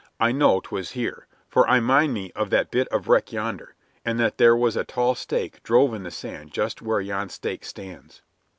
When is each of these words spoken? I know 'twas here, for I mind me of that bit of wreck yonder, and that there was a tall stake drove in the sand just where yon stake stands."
I 0.19 0.31
know 0.31 0.59
'twas 0.61 0.93
here, 0.93 1.27
for 1.47 1.69
I 1.69 1.79
mind 1.79 2.11
me 2.15 2.31
of 2.35 2.49
that 2.49 2.71
bit 2.71 2.87
of 2.87 3.07
wreck 3.07 3.31
yonder, 3.31 3.75
and 4.03 4.19
that 4.19 4.39
there 4.39 4.55
was 4.55 4.75
a 4.75 4.83
tall 4.83 5.13
stake 5.13 5.61
drove 5.61 5.93
in 5.93 6.01
the 6.01 6.09
sand 6.09 6.51
just 6.51 6.81
where 6.81 7.01
yon 7.01 7.29
stake 7.29 7.63
stands." 7.63 8.23